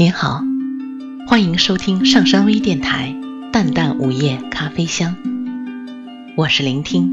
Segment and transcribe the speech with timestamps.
[0.00, 0.42] 您好，
[1.26, 3.08] 欢迎收听上山微电台
[3.50, 5.16] 《淡淡午夜咖啡香》，
[6.36, 7.10] 我是聆听。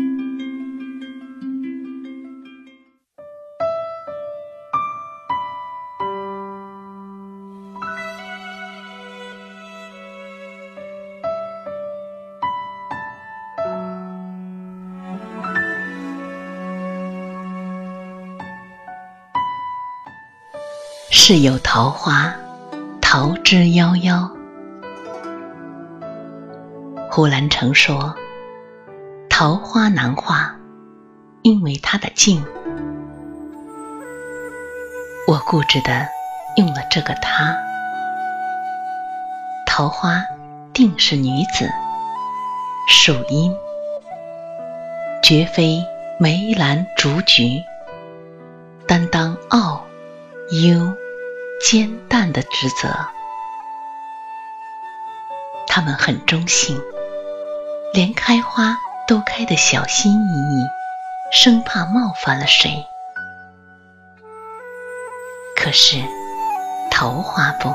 [21.10, 22.45] 是有桃花。
[23.18, 24.30] 桃之夭夭。
[27.10, 28.14] 胡兰成说
[29.32, 30.54] ：“桃花难画，
[31.42, 32.44] 因为它的静。”
[35.30, 36.06] 我固执的
[36.58, 37.56] 用了这个“他”。
[39.66, 40.22] 桃花
[40.74, 41.70] 定是女子，
[42.90, 43.56] 属阴，
[45.24, 45.82] 绝非
[46.20, 47.64] 梅兰竹菊，
[48.86, 49.86] 担当傲
[50.52, 50.94] 幽。
[51.62, 53.08] 煎蛋的职责，
[55.68, 56.80] 他们很中性，
[57.94, 60.68] 连开花都开得小心翼翼，
[61.32, 62.86] 生怕冒犯了谁。
[65.56, 65.98] 可是
[66.92, 67.74] 桃花不，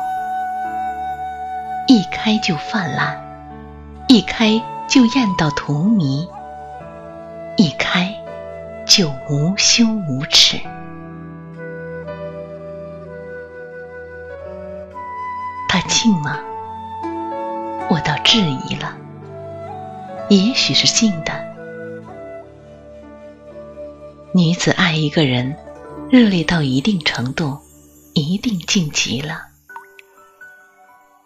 [1.89, 3.19] 一开就泛滥，
[4.07, 6.29] 一开就艳到荼蘼，
[7.57, 8.15] 一开
[8.87, 10.61] 就无休无耻。
[15.91, 16.39] 静吗？
[17.91, 18.97] 我倒质疑了。
[20.31, 21.33] 也许是静的。
[24.33, 25.57] 女子爱一个人，
[26.09, 27.59] 热烈到一定程度，
[28.15, 29.49] 一定静极了。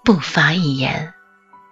[0.02, 1.12] 不发一言，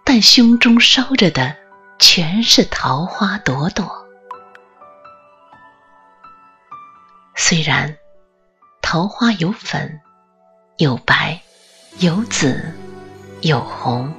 [0.04, 1.56] 但胸中烧着的
[1.98, 3.90] 全是桃花朵朵。
[7.34, 7.96] 虽然
[8.82, 10.00] 桃花有粉，
[10.76, 11.40] 有白，
[11.98, 12.74] 有紫。
[13.42, 14.14] 有红，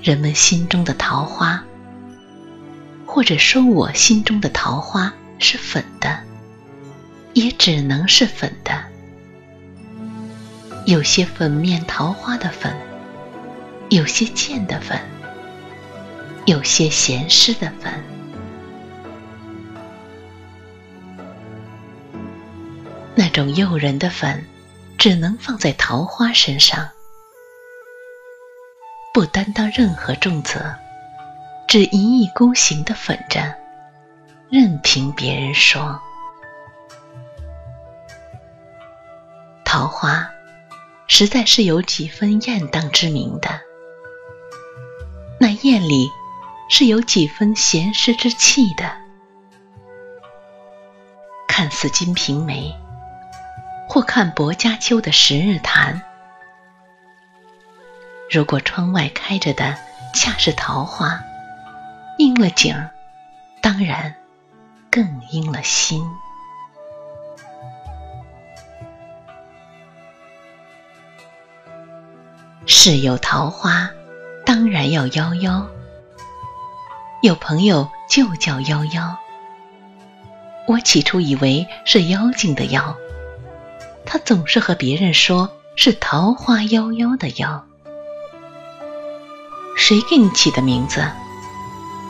[0.00, 1.64] 人们心中的桃花，
[3.04, 6.20] 或者说我心中的桃花是粉的，
[7.32, 8.84] 也只能是粉的。
[10.86, 12.72] 有些粉面桃花的粉，
[13.88, 14.96] 有些贱的粉，
[16.46, 17.92] 有些咸湿的粉。
[23.16, 24.44] 那种诱人的粉。
[25.04, 26.88] 只能放在桃花身上，
[29.12, 30.74] 不担当任何重责，
[31.68, 33.54] 只一意孤行的粉着，
[34.48, 36.00] 任凭别人说。
[39.62, 40.26] 桃花
[41.06, 43.60] 实在是有几分艳荡之名的，
[45.38, 46.08] 那艳里
[46.70, 48.90] 是有几分闲适之气的，
[51.46, 52.74] 看似《金瓶梅》。
[53.94, 56.02] 或看薄伽丘的十日谈，
[58.28, 59.78] 如果窗外开着的
[60.12, 61.20] 恰是桃花，
[62.18, 62.90] 应了景儿，
[63.62, 64.12] 当然
[64.90, 66.04] 更应了心。
[72.66, 73.88] 是有桃花，
[74.44, 75.64] 当然要夭夭。
[77.22, 79.14] 有朋友就叫夭夭，
[80.66, 82.96] 我起初以为是妖精的妖。
[84.06, 87.60] 他总是和别人说是桃花夭夭的夭，
[89.76, 91.04] 谁给你起的名字？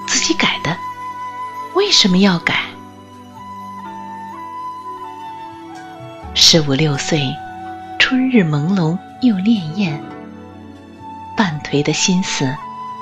[0.07, 0.77] 自己改的？
[1.75, 2.65] 为什么要改？
[6.35, 7.35] 十五六岁，
[7.99, 9.99] 春日朦胧又潋滟，
[11.37, 12.55] 半颓的心思，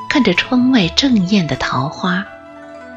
[0.08, 2.24] 看着窗外正艳的桃花，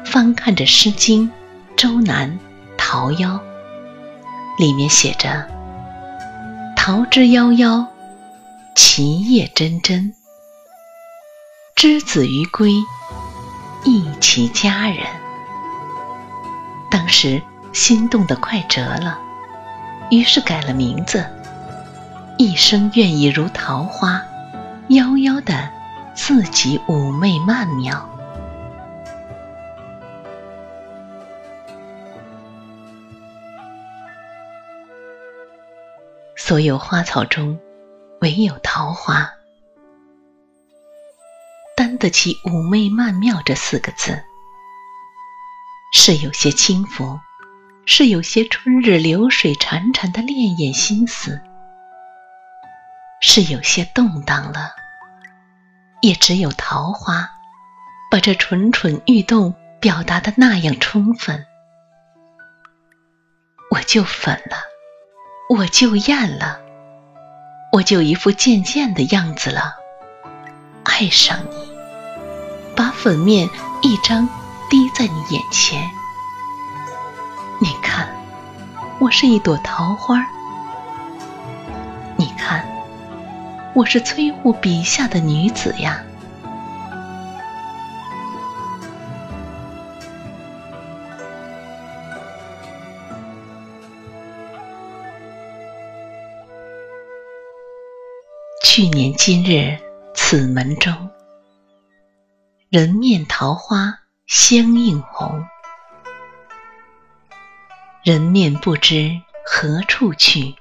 [0.04, 1.28] 翻看着《诗经·
[1.76, 2.30] 周南·
[2.78, 3.26] 桃夭》，
[4.58, 5.55] 里面写着。
[6.86, 7.84] 桃之夭夭，
[8.76, 10.12] 其叶蓁蓁。
[11.74, 12.74] 之子于归，
[13.82, 15.04] 忆其家人。
[16.88, 17.42] 当时
[17.72, 19.18] 心动的快折了，
[20.10, 21.26] 于是改了名字，
[22.38, 24.22] 一生愿意如桃花，
[24.88, 25.68] 夭夭的
[26.14, 28.08] 自己妩媚曼妙。
[36.46, 37.58] 所有花草中，
[38.20, 39.32] 唯有桃花，
[41.76, 44.22] 担得起“妩媚曼妙”这四个字，
[45.92, 47.18] 是有些轻浮，
[47.84, 51.40] 是有些春日流水潺潺的潋滟心思，
[53.20, 54.70] 是有些动荡了。
[56.00, 57.28] 也只有桃花，
[58.08, 61.44] 把这蠢蠢欲动表达的那样充分，
[63.68, 64.75] 我就粉了。
[65.48, 66.58] 我就厌了，
[67.70, 69.76] 我就一副贱贱的样子了。
[70.82, 71.72] 爱上你，
[72.74, 73.48] 把粉面
[73.80, 74.28] 一张
[74.68, 75.88] 滴在你眼前。
[77.60, 78.08] 你看，
[78.98, 80.26] 我是一朵桃花。
[82.16, 82.66] 你看，
[83.72, 86.02] 我是崔护笔下的女子呀。
[98.76, 99.78] 去年今日
[100.14, 101.10] 此门中，
[102.68, 105.46] 人面桃花相映红。
[108.04, 110.56] 人面不知何处去，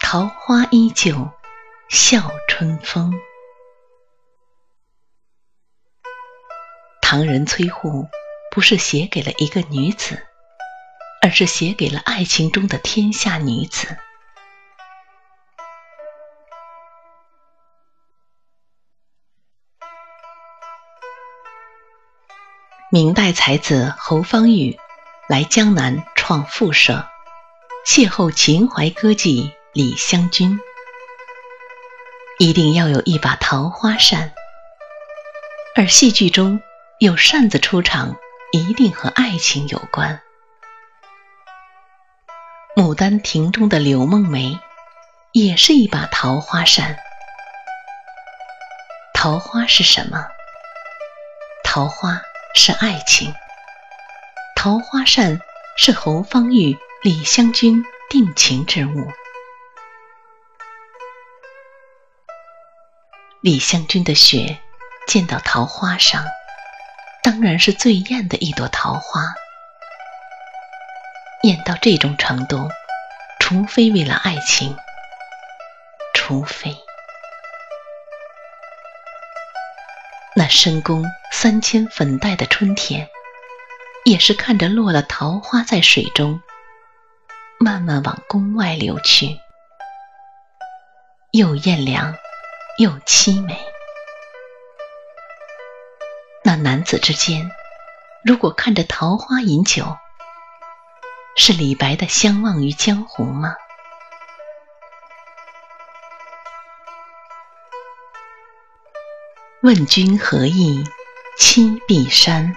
[0.00, 1.28] 桃花依旧
[1.88, 3.12] 笑春风。
[7.02, 8.06] 唐人崔护
[8.52, 10.24] 不是写给了一个女子，
[11.20, 13.98] 而是写给了爱情中的天下女子。
[22.92, 24.76] 明代才子侯方域
[25.28, 27.06] 来江南创赋社，
[27.86, 30.58] 邂逅秦淮歌妓李香君，
[32.40, 34.32] 一定要有一把桃花扇。
[35.76, 36.60] 而戏剧中
[36.98, 38.16] 有扇子出场，
[38.50, 40.20] 一定和爱情有关。
[42.82, 44.58] 《牡丹亭》中的柳梦梅
[45.30, 46.98] 也是一把桃花扇。
[49.14, 50.26] 桃花是什么？
[51.62, 52.20] 桃花。
[52.54, 53.32] 是爱情，
[54.56, 55.40] 桃花扇
[55.76, 59.10] 是侯方域、李香君定情之物。
[63.40, 64.58] 李香君的雪
[65.06, 66.24] 溅到桃花上，
[67.22, 69.22] 当然是最艳的一朵桃花。
[71.42, 72.68] 艳到这种程度，
[73.38, 74.76] 除非为了爱情，
[76.14, 76.76] 除非。
[80.40, 83.06] 那深宫三千粉黛的春天，
[84.06, 86.40] 也是看着落了桃花在水中，
[87.58, 89.38] 慢慢往宫外流去，
[91.30, 92.16] 又艳凉
[92.78, 93.60] 又凄美。
[96.42, 97.50] 那男子之间，
[98.24, 99.94] 如果看着桃花饮酒，
[101.36, 103.56] 是李白的相忘于江湖吗？
[109.62, 110.82] 问君何意
[111.38, 112.56] 栖碧山？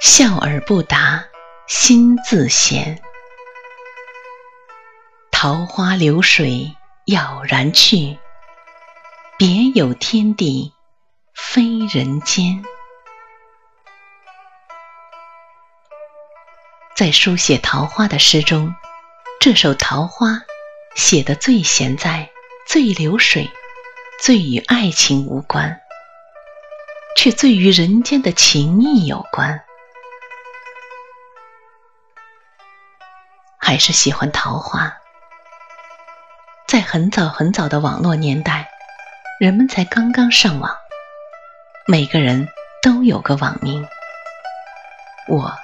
[0.00, 1.22] 笑而不答
[1.66, 2.98] 心自闲。
[5.30, 6.74] 桃花流水
[7.04, 8.16] 杳然去，
[9.36, 10.72] 别有天地
[11.34, 12.64] 非人间。
[16.96, 18.74] 在书写桃花的诗中，
[19.40, 20.28] 这首《桃花》
[20.94, 22.30] 写得最闲在，
[22.66, 23.50] 最流水。
[24.20, 25.80] 最与爱情无关，
[27.16, 29.64] 却最与人间的情谊有关。
[33.58, 34.98] 还是喜欢桃花。
[36.66, 38.68] 在很早很早的网络年代，
[39.38, 40.76] 人们才刚刚上网，
[41.86, 42.48] 每个人
[42.82, 43.86] 都有个网名，
[45.28, 45.56] 我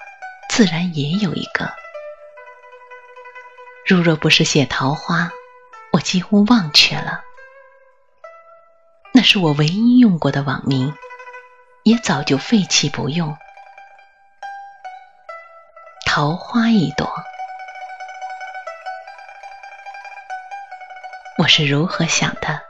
[0.49, 1.73] 自然也有一个。
[3.85, 5.31] 如若不是写桃花，
[5.93, 7.23] 我几乎忘却了。
[9.25, 10.95] 是我唯一用过的网名，
[11.83, 13.37] 也早就废弃不用。
[16.07, 17.11] 桃花一朵，
[21.39, 22.61] 我是如何想的？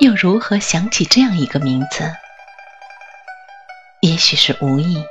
[0.00, 2.14] 又如何想起这样一个名字？
[4.02, 5.04] 也许是无意，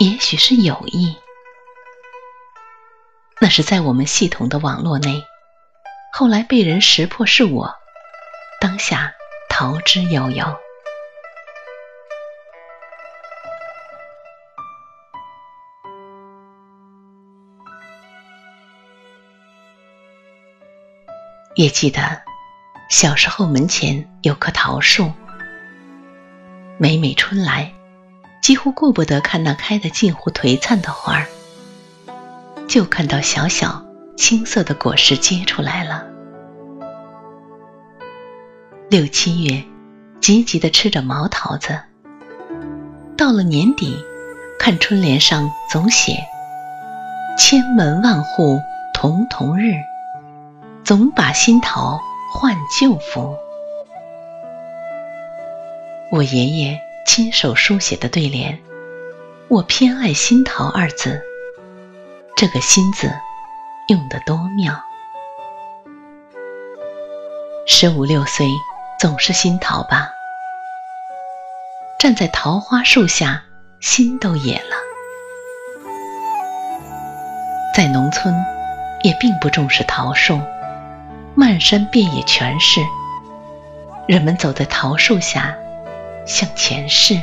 [0.00, 1.16] 也许是有意。
[3.40, 5.24] 那是在我们系统的网络内，
[6.12, 7.76] 后来被人识破是我，
[8.60, 9.14] 当下。
[9.60, 10.56] 桃之夭夭，
[21.56, 22.22] 也记得
[22.88, 25.10] 小时候门前有棵桃树，
[26.78, 27.74] 每每春来，
[28.40, 31.26] 几乎顾不得看那开得近乎颓灿的花儿，
[32.68, 33.84] 就看到小小
[34.16, 36.17] 青色的果实结出来了。
[38.90, 39.64] 六七月，
[40.18, 41.78] 急急地吃着毛桃子。
[43.18, 44.02] 到了年底，
[44.58, 46.14] 看春联上总写
[47.38, 48.58] “千门万户
[48.94, 49.74] 曈曈日，
[50.84, 52.00] 总把新桃
[52.32, 53.36] 换旧符”。
[56.10, 58.58] 我爷爷亲手书写的对联，
[59.48, 61.20] 我偏爱“新桃”二字。
[62.34, 63.12] 这个“新”字
[63.88, 64.82] 用得多妙。
[67.66, 68.46] 十五六岁
[68.98, 70.10] 总是新桃吧？
[72.00, 73.44] 站在桃花树下，
[73.78, 74.76] 心都野了。
[77.76, 78.34] 在农村，
[79.04, 80.40] 也并不重视桃树，
[81.36, 82.80] 漫山遍野全是。
[84.08, 85.54] 人们走在桃树下，
[86.26, 87.20] 向前世。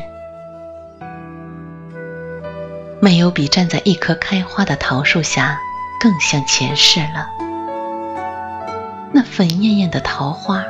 [3.02, 5.60] 没有比站在一棵开花的桃树下
[6.00, 7.28] 更像前世了。
[9.12, 10.64] 那粉艳艳的桃花，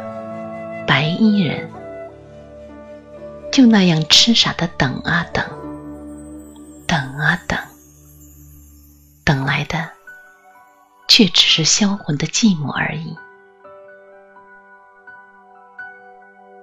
[0.88, 1.70] 白衣人，
[3.52, 5.44] 就那样痴傻的等啊等，
[6.88, 7.58] 等啊等，
[9.24, 9.90] 等来的
[11.08, 13.18] 却只是销魂的寂寞而已。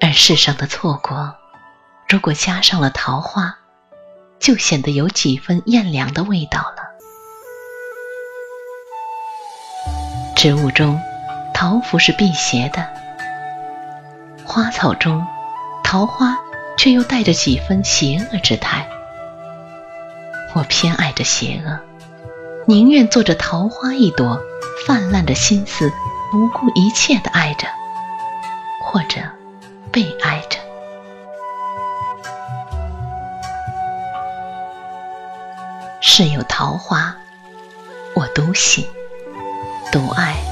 [0.01, 1.35] 而世上的错过，
[2.09, 3.59] 如果加上了桃花，
[4.39, 6.83] 就显得有几分艳凉的味道了。
[10.37, 11.01] 植物中，
[11.55, 12.83] 桃符是辟邪的；
[14.53, 15.27] 花草中，
[15.83, 16.39] 桃花
[16.77, 18.87] 却又带着几分邪恶之态。
[20.53, 21.81] 我偏爱着邪恶，
[22.67, 24.39] 宁愿做着桃花一朵，
[24.87, 25.91] 泛滥着心思，
[26.31, 27.67] 不顾一切的爱着，
[28.85, 29.23] 或者。
[29.91, 30.59] 被爱着，
[36.01, 37.15] 是有桃花，
[38.15, 38.89] 我独喜，
[39.91, 40.52] 独爱。